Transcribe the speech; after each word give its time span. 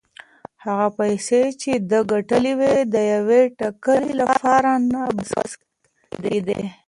هغه 0.63 0.87
پیسې 0.99 1.41
چې 1.61 1.71
ده 1.89 1.99
ګټلې 2.11 2.53
وې 2.59 2.75
د 2.93 2.95
یوې 3.13 3.41
ټکلې 3.59 4.13
لپاره 4.21 4.71
نه 4.91 5.01
بس 5.15 5.51
کېدې. 6.23 6.61